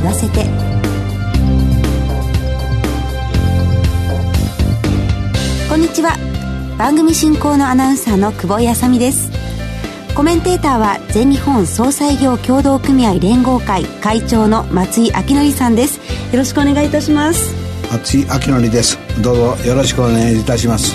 [0.00, 0.46] 言わせて。
[5.68, 6.16] こんにちは。
[6.78, 9.30] 番組進行のアナウンサーの久保井あさみです。
[10.14, 15.98] コメンテーターは全日本総裁業協同組合連合会会長の松井明則さんです。
[16.32, 17.54] よろしくお願いいたします。
[17.92, 18.98] 松井明則です。
[19.22, 20.94] どうぞよろしくお願いいたします。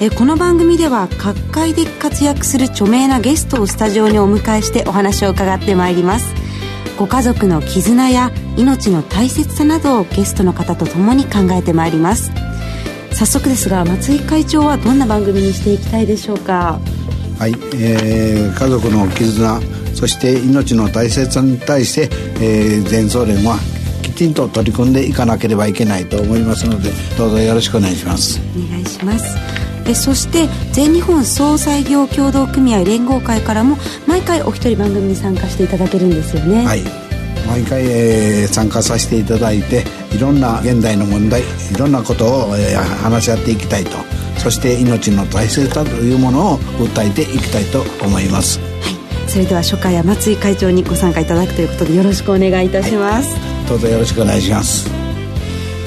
[0.00, 6.41] えこの番組では各界で活躍する著名なゲストをスタジオにお迎えしてお話を伺ってまいります
[6.98, 12.30] ご家族の絆や命の大切さなどをゲストの方と共に考えてまいります。
[13.12, 16.78] 早速ですが松井会長はどんな番組にしていきたいでしょうか？
[17.38, 19.60] はい、えー、家族の絆
[19.94, 22.08] そして命の大切さに対して、
[22.40, 23.58] えー、全総連は
[24.02, 28.40] きちんと取り組んでいかなければいけないと思いますのでどうぞよろしくお願いします。
[28.56, 29.36] お願いします
[29.86, 36.66] えそして全日本総裁業協同組合連合会からも毎回お一人番組に参加していただけるんですよね。
[36.66, 36.82] はい。
[37.46, 41.44] 毎回、えー、参加させていただいていろんな現代の問題い
[41.76, 43.90] ろんなことを、えー、話し合っていきたいと。
[44.38, 48.58] そして命の大切さというものを訴えていきたいと思います。
[48.58, 49.02] はい。
[49.32, 55.01] それでは初回は松井会長にご参加いただくということでよろしくお願いいたします、はい、どうぞよろしくお願いします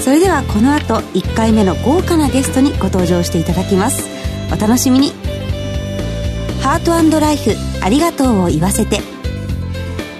[0.05, 4.07] それではこの後1回目の豪華なゲストにご登場していただきます。
[4.53, 5.13] お楽しみに。
[6.61, 8.99] ハートライフありがとうを言わせて。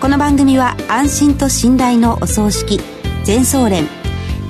[0.02, 2.80] この番組は安心と信頼のお葬式
[3.25, 3.86] 全総連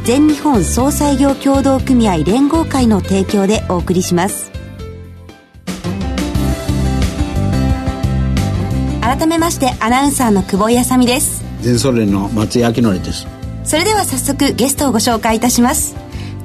[0.06, 4.54] 全日本総裁業協同組合連合会の提供でお送りします。
[9.02, 11.44] 改めましてアナウンサーの久保井あさみです。
[11.60, 13.35] 全総連の松井明則です。
[13.66, 15.96] それでは早速ゲストをご紹介いたします。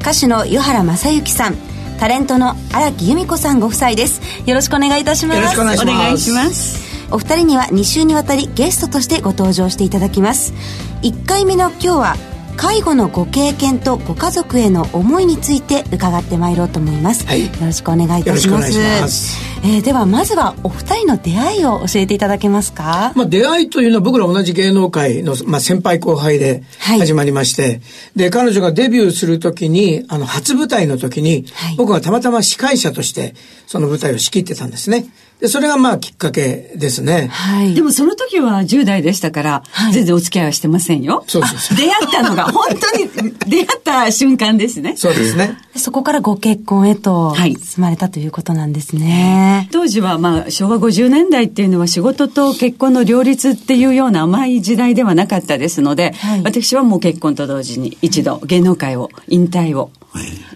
[0.00, 1.54] 歌手の湯原正幸さん。
[1.98, 4.22] タレントの荒木由美子さんご夫妻です。
[4.46, 5.36] よろしくお願いいたします。
[5.36, 6.80] よろしくお願いします。
[7.12, 10.54] お二人には2週にわたりゲストとしてご登場していただきます。
[11.02, 12.16] 1回目の今日は
[12.56, 19.50] 介護のご経験とご家族への思いについて伺ってまいろうと思います、はい、よろしくお願いいたします。
[19.62, 27.80] えー、ではまずはお二人の出会いを教えていただけますか、まあ、出会いというのは僕ら同じ芸能界の、まあ、先輩後輩で始まりまして、はい、
[28.16, 33.34] で彼女がデビューするときにあの初舞台の時に、はい、僕がたまたま司会者として
[33.66, 35.04] その舞台を仕切ってたんですね
[35.40, 37.28] で、それがまあきっかけですね。
[37.28, 37.74] はい。
[37.74, 41.24] でもその時は10代でしたから、はい、全然お付き合いはしてませんよ。
[41.26, 41.78] そうそうそう。
[41.78, 44.94] 出会ったのが、 本当に出会った瞬間ですね。
[44.96, 45.56] そうですね。
[45.76, 49.68] そこからご結婚へと進まれたということなんですね。
[49.72, 59.90] 当時はまあ昭和50年代っていうのは仕事と結婚の両立っていうような甘い時代ではなかったですので、はい、私はもう結婚と同時に一度芸能界を引退を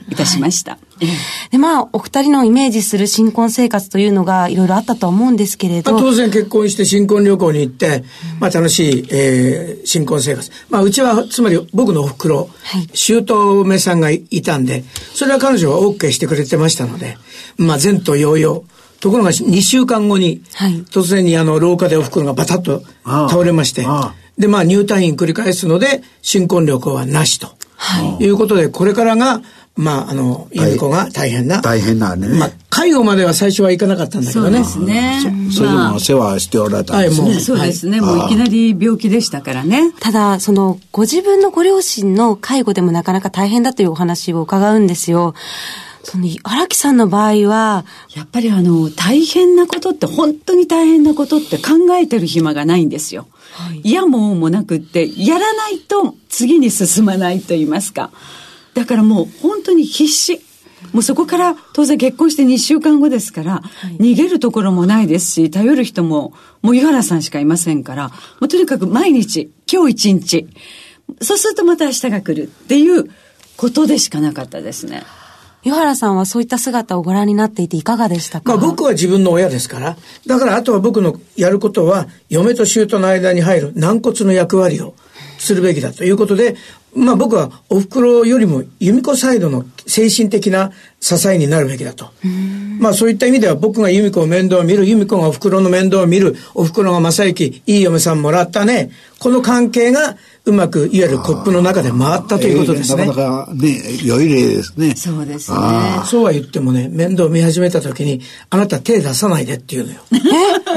[0.09, 0.73] いたしました。
[0.73, 5.99] はい、で、まあ、お二人のイメージする新婚生活というのがいろいろあったと思うんですけれど。
[5.99, 8.05] 当然結婚して新婚旅行に行って、
[8.41, 10.51] まあ楽しい、えー、新婚生活。
[10.71, 14.85] まあうちは、つまり僕のお袋、はい、姑さんがいたんで、
[15.15, 17.17] それは彼女は OK してくれてましたので、
[17.57, 18.63] まあ前途洋々。
[19.01, 23.85] ところが2週間後に、はい、突然にあの廊下でお袋がバタッと倒れまして、
[24.39, 27.49] でまあ入退院繰り返すので、新婚旅行はなしと。
[27.85, 29.43] はい、いうことで、これからが、
[29.77, 31.61] まあ、あの、由美子が大変な。
[31.61, 32.29] 大変なね。
[32.29, 34.65] まあ、介護までは最初は行かなかったんだけどね。
[34.65, 35.21] そうですね。
[35.53, 37.23] それでも世話しておられたんですね。
[37.23, 37.41] はい、もう。
[37.41, 38.01] そうですね。
[38.01, 39.93] もういきなり病気でしたからね。
[40.01, 45.35] ただ、その、ご自分のご両親の介護でもなかなか大変だというお話を伺うんですよ。
[46.05, 47.85] その荒木さんの場合は
[48.15, 53.27] やっぱりあの大変なことって本当に大変なことって考えてる暇がないんですよ。
[53.83, 58.11] 嫌、はい、ももなくってやらないと次に進まないと言いますか。
[58.75, 60.41] だからもう本当に必死。
[60.93, 70.49] もうそこから当然結婚して2週間後ですから、はい、逃げるところもないですし、頼る人ももう井原さんしかいませんから、もうとにかく毎日、今日一日、
[71.23, 73.11] そうするとまた明日が来るっていう
[73.57, 75.05] ことでしかなかったですね。
[75.65, 78.57] 湯原さんはそういった姿をご覧になっていていかがでしたか？
[78.57, 79.97] まあ僕は自分の親ですから。
[80.27, 84.95] だからあとは僕のやることは、嫁と姑の間に入る軟骨の役割を
[85.39, 86.57] するべきだということで、
[86.95, 92.11] まあ僕はお袋よりも由美子サイドの精神的な支えになるべきだと。
[92.79, 98.91] まあそういった意味では僕が由美子を面倒を見る、由美子がお袋の面倒を見る、お袋が正幸、いい嫁さんもらったね。
[99.19, 103.07] この関係がうまく、いわゆるコップの中で回ったということですね。
[103.07, 104.95] なかなかね、良い例ですね。
[104.95, 105.57] そうですね。
[106.05, 108.21] そうは言ってもね、面倒を見始めた時に、
[108.51, 110.01] あなた手出さないでって言うのよ。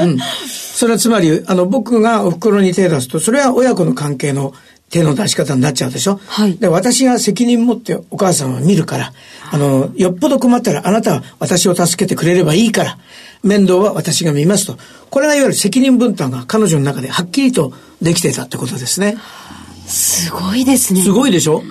[0.00, 0.18] うん。
[0.48, 4.54] それはつまり、あの、僕がお袋に手出すと、それは親子の関係の
[4.90, 6.20] 手の出し方になっちゃうでしょ？
[6.26, 6.56] はい。
[6.56, 9.12] で、私が責任持ってお母さんは見るから、
[9.50, 12.98] あの、よっぽど困ったらあなたは私を助けてくれればいいから、
[13.42, 14.78] 面倒は私が見ますと。
[15.10, 19.16] これがいわゆる責任分担が彼女の中ではっきりとできていたってことですね。
[19.86, 21.02] すごいですね。
[21.02, 21.62] すごいでしょ？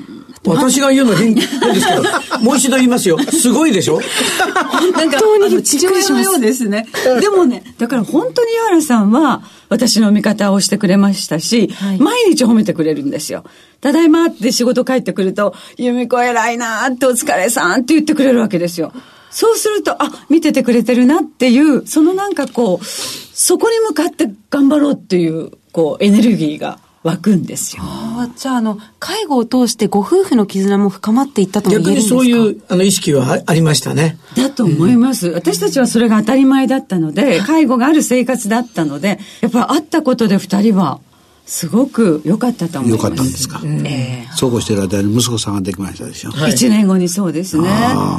[0.45, 2.03] 私が言うの変ですけど、
[2.41, 3.17] もう一度言いますよ。
[3.19, 3.99] すごいでしょ？
[3.99, 6.87] 本当に父親のようですね。
[7.19, 13.43] でもね、だから本当に井原さんは、私の味方をしてくれましたし、はい、毎日褒めてくれるんですよ。
[13.81, 18.93] ただいまって仕事帰ってくると、由美子偉いなってお疲れさんって言ってくれるわけですよ。
[19.29, 27.83] そうすると、あ、見ててくれてるなっていう、そのなんかこう、そこに向かって頑張ろうっていう、こう、エネルギーが湧くんですよ。
[27.85, 34.17] あじゃあ、あの、介護を通してご夫婦の絆も深まっていったと逆にそういうあの意識はありましたね。
[34.35, 40.99] だと思います、うん、私たちはそれが当たり前だったので、介護がある生活だったので、やっぱり会ったことで二人は
[41.45, 43.03] すごく良かったと思います。
[43.03, 43.61] 良かったんですか？
[43.63, 46.31] えー、そうこうしてる間に息子さんができましたでしょ？
[46.31, 47.69] はい、1年後にそうですね。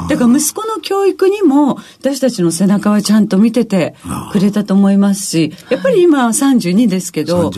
[0.09, 3.95] だから息子の教育にも私たちの背中はちゃんと見てて
[4.31, 7.51] くれたと思いますし、やっぱり今32ですけど、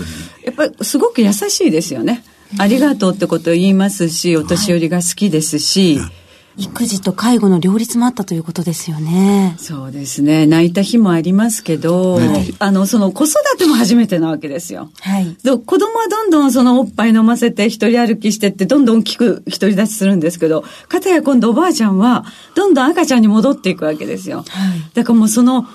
[0.52, 2.24] やっぱりすごく優しいですよね。
[2.60, 6.12] ありがとうってことを言いますし、お年寄りが好きですし、はい
[6.58, 9.56] 育児と介護の両立もあったということですよね。
[9.58, 10.46] そうですね。
[10.46, 14.92] 泣いた日もありますけど、はい、あの、その子育ても初めてなわけですよ。
[15.00, 15.38] はい。
[15.44, 24.44] 子供はどんどんそのおっぱい飲ませて一人歩きしてってどんどん大きく独り立ちするんですけど、かたや今度おばあちゃんはどんどん赤ちゃんに戻っていくわけですよ。
[24.50, 24.82] はい。
[24.94, 25.66] だからもうその、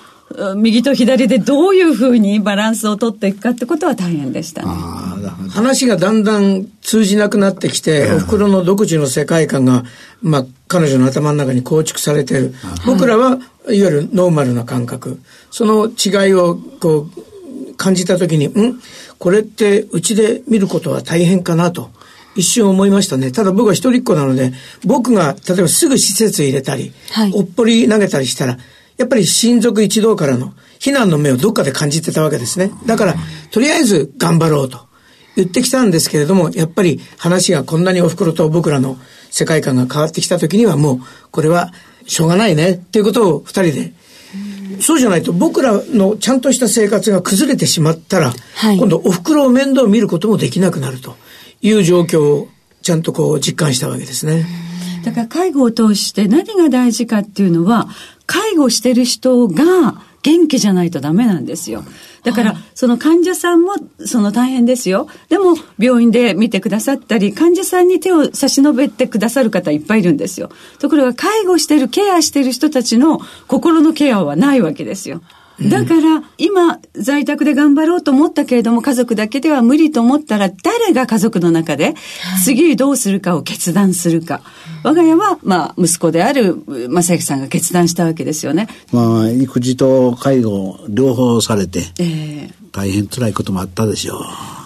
[0.56, 4.68] 右と左でどういうふうにバランスを取っていくかってことは大変でしたね。
[5.50, 9.84] 話がだんだん通じなくなってきて、お袋の独自の世界観が、
[10.22, 12.54] まあ、彼女の頭の中に構築されている。
[12.84, 15.20] 僕らはいわゆるノーマルな感覚。
[15.50, 17.06] その違いをこ
[17.70, 18.80] う感じたときに、ん？
[19.18, 21.90] これってうちで見ることは大変かなと。
[22.34, 23.32] 一瞬思いましたね。
[23.32, 24.52] ただ僕は一人っ子なので、
[24.84, 28.58] 僕が例えばすぐ施設入れたり、はい、おっぽり投げたりしたら、
[28.96, 32.70] やっぱり親族一同からの非難の目をどっかで感じてたわけですね。
[32.86, 33.14] だから、
[33.50, 34.80] とりあえず頑張ろうと
[35.36, 38.98] 言ってきたんですけれども、やっぱり話がこんなにお袋と僕らの
[39.30, 41.00] 世界観が変わってきた時にはもう、
[41.30, 41.72] これは
[42.06, 43.92] しょうがないねっていうことを二人で
[44.80, 51.16] そうじゃないと僕らのちゃんとした生活が崩れてしまったら、はい、今度お袋を面倒見ることもできなくなると
[51.62, 52.48] いう状況を
[52.82, 54.46] ちゃんとこう実感したわけですね。
[55.04, 57.88] だから介護を通して何が大事かっていうのは、
[58.26, 61.84] 介護してる人が元気じゃないとダメなんですよ。
[62.24, 63.74] だから、その患者さんも、
[64.04, 65.06] その大変ですよ。
[65.28, 70.50] でも、病院で見てくださったり、患者さんに手を差し伸べてくださる方いっぱいいるんですよ。
[70.80, 75.22] ところが、介護してる、ケアしてる人たちの心のケアはないわけですよ。
[75.60, 81.94] だから、今、在宅で頑張ろうと思ったけれども、家族だけでは無理と思ったら、誰が家族の中で、
[82.44, 84.42] 次どうするかを決断するか。
[84.82, 88.68] 我が家は、まあ、息子である正行さんが決断したわけですよね。
[88.92, 94.20] まあ、育児と介護、両方されて、えー、大変辛いこともあったでしょう。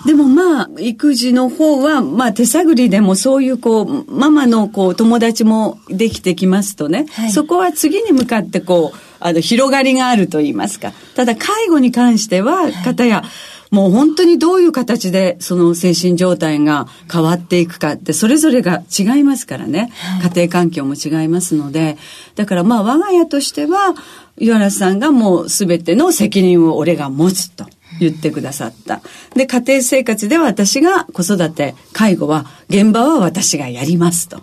[0.07, 10.93] でもまあ、育児の方は、まあ手探りでもそういうこう、ママのこう、友達もできてきますとね、はい、そこは次に向かってこう、あの、広がりがあると言いますか。
[11.15, 13.23] ただ、介護に関しては、方や、
[13.71, 19.93] もう本当にどういう形でその精神状態が変わっていくかってそれぞれが違いますからね、
[20.25, 21.97] 家庭環境も違いますので
[22.35, 23.95] だからまあ我が家としては
[24.39, 27.67] 岩原さんがもう全ての責任を俺が持つと
[28.01, 29.03] 言ってくださった。
[29.35, 34.41] で、家庭生活では私が子育て、介護は、現場は私がやりますと。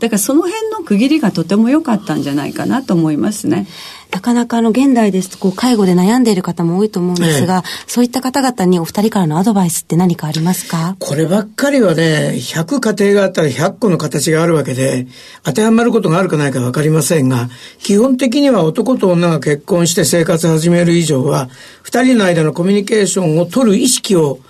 [0.00, 3.66] だからその辺の区切りがとても良かったんじゃないかなと思いますね。
[4.10, 10.96] なかなかあの現代ですとこう介護で悩んでいる方も多いと思うんですが、ええ、そういった方々にお二人からのアドバイスって何かありますか？
[10.98, 15.06] こればっかりはね、100家庭があったら100個の形があるわけで、
[15.42, 17.48] 当てはまることがあるかないかわかりませんが、
[17.80, 21.48] 基本的には男と女が結婚して生活を始める以上は、
[21.82, 24.40] 二人の間のコミュニケーションを取る意識を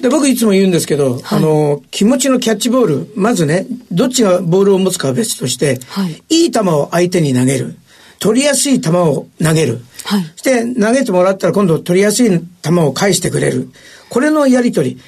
[0.00, 7.76] で、僕いつも言うんですけど、はい、あの、気持ちのキャッチボール、まずね、どっちがボールを持つかは別として、はい、いい球を相手に投げる。
[8.18, 9.80] 取りやすい球を投げる。
[10.04, 10.22] はい。
[10.36, 13.68] そして投げてもらったら今度取りやすい球を返してくれる。
[14.08, 14.98] これのやりとり。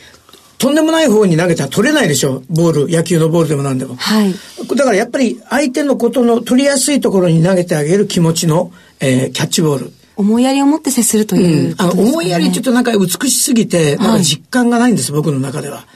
[0.58, 3.96] とんでもない方に投げたら取れないでしょボール、野球のボールでも何でも。
[3.96, 4.34] はい。
[4.76, 9.92] だからやっぱり相手のことの取りやすいところに投げてあげる気持ちの、えー、キャッチボール。
[10.16, 15.86] 思いやりを持って接するという、ねうん、あ思いやりちょっとなんか美しすぎて、なんか実感がないんです、はい、僕の中では、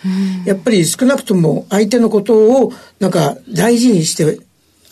[0.47, 4.39] やっぱり少なくとも相手のことをなんか大事にして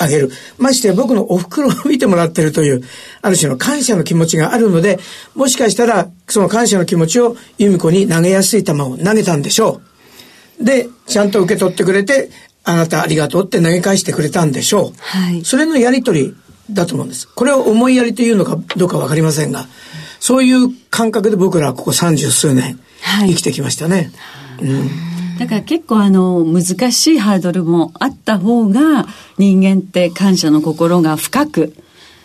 [0.02, 0.30] あげる。
[0.58, 2.82] まして僕のお袋を 見てもらってるという、
[3.22, 4.98] ある種の感謝の気持ちがあるので、
[5.34, 9.80] もしかしたら、その感謝の気持ちを由美子に投げやすい球を投げたんでしょ
[10.60, 10.64] う。
[10.64, 12.30] で、ちゃんと受け取ってくれて、
[12.64, 14.98] あなたありがとうって投げ返してくれたんでしょう。
[14.98, 15.42] はい。
[15.44, 16.34] それのやりとり
[16.70, 17.28] だと思うんです。
[17.28, 19.66] これを思いやりというのかどうかわかりませんが、
[20.20, 22.78] そういう感覚で僕らはここ三十数年
[23.26, 24.12] 生きてきましたね。
[24.58, 29.06] はい、うんだから結構あの難しいハードルもあった方が
[29.38, 31.74] 人間って感謝の心が深く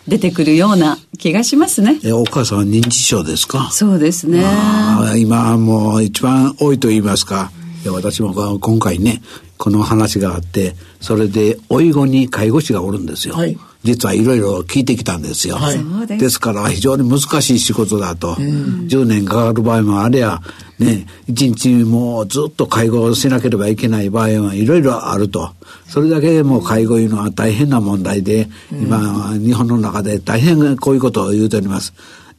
[0.06, 1.98] 出てくるような気がしますね。
[2.02, 3.68] え、お母さんは認知症ですか？
[3.70, 4.44] そうですね。
[5.16, 7.50] 今もう一番多いと言いますか。
[7.90, 9.22] 私も今回ね、
[9.56, 13.34] この話があって、それで、老い後に介護士がおるんですよ。
[13.34, 15.56] はい、実はいろいろ聞いてきたんですよ。
[15.56, 18.36] はい、ですから非常に難しい仕事だと。
[18.38, 20.40] うん、10年かかる場合もあれや、
[20.78, 25.50] ね、一日もずっと介護をしなければいけない場合はいろいろあると。
[25.86, 31.94] それだけもう介護いうのは大変な問題で、うん、今、日本の中で大変こういうことを言うております。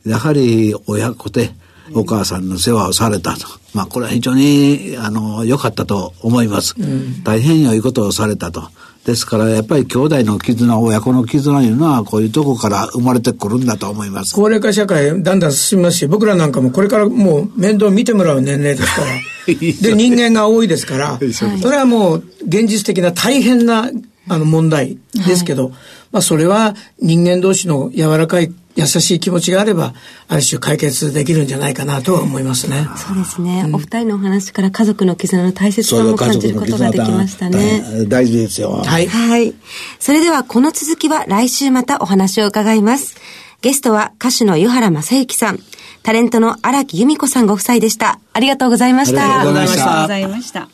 [0.05, 1.51] やはり親子で、
[1.96, 3.48] お母さんの世話をされたと。
[3.74, 6.75] まあこれは非常にあの良かったと思います。
[6.77, 8.69] うん、大変良いことをされたと。
[9.09, 14.35] ですからやっぱり兄弟の絆親子の絆いうのはこういうとこから生まれてくるんだと思います。
[14.35, 19.07] 高齢化社会だんだん進みますし僕らなんかもこれからもう面倒見てもらう年齢ですから。
[19.49, 23.89] で人間が多いですから それはもう現実的な大変な
[24.27, 25.73] あの問題ですけど、はい、
[26.11, 29.93] まあそれは人間同士の柔らかい優しい気持ちがあれば、
[30.27, 32.88] ある種解決できるんじゃないかなとは思いますね。
[32.95, 33.63] そうですね。
[33.67, 37.83] うん、お二人のお話から家族の絆の大切さも感じることができましたね。
[38.07, 38.81] 大事ですよ。
[38.86, 39.07] はい。
[39.07, 39.53] はい。
[40.00, 43.15] それではこの続きは来週またお話を伺います。
[43.62, 45.59] ゲストは歌手の湯原正幸さん、
[46.01, 48.19] タレントの荒木由美子さんご夫妻でした。
[48.31, 49.21] ありがとうございました。
[49.21, 50.69] ありがとうございました。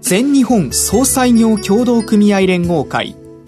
[0.00, 3.16] 全日本総裁業協同組合連合会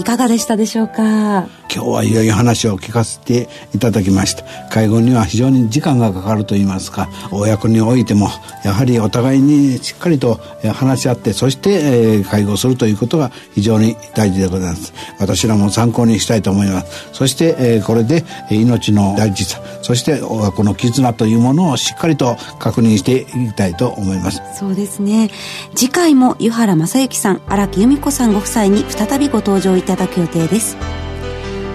[0.00, 1.46] いかがでしたでしょうか？
[1.72, 4.44] 今日はいよいよ話を聞かせていただきました。
[4.70, 8.28] 介護には非常に時間がかかると言いますか親子においても
[8.64, 10.40] やはりお互いにしっかりと
[10.72, 14.94] 話し合ってそして、え介護するということが非常に大事でございます。
[15.20, 17.10] 私らも参考にしたいと思います。
[17.12, 24.40] そして、えこれで命の大事さそして親子の絆というものをしっかりと確認していきたいと思います。
[24.58, 25.30] そうですね。
[25.74, 30.76] 次回も湯原正幸さん荒木由美子さんご夫妻に再びご登場いただく予定です。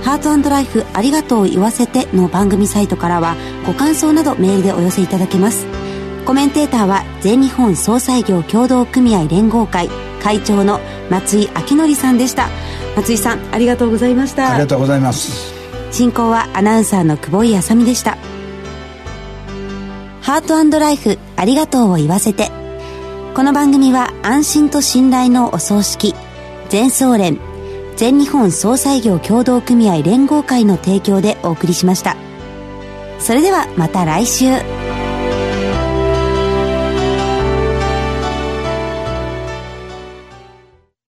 [0.03, 5.65] ハートライフありがとう言わせての番組サイトからはご感想などメールでお寄せいただけます。
[6.25, 9.89] コメンテーターは全日本総裁業協同組合連合会
[10.23, 10.79] 会長の
[11.09, 12.47] 松井明則さんでした。
[12.95, 14.51] 松井さんありがとうございました。
[14.51, 15.53] ありがとうございます。
[15.91, 18.17] 進行はアナウンサーの久保井あさみでした。
[20.21, 22.51] ハートライフありがとうを言わせて。
[23.35, 26.15] この番組は安心と信頼のお葬式
[26.69, 27.37] 全総連
[27.95, 32.17] 全日本総裁業協同組合連合会の提供でお送りしました。
[33.19, 34.74] それではまた来週。